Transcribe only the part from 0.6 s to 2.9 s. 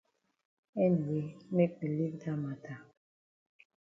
Anyway make we leave dat mata.